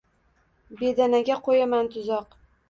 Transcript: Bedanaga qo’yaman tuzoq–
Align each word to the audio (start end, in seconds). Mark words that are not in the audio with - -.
Bedanaga 0.79 1.37
qo’yaman 1.49 1.93
tuzoq– 1.97 2.27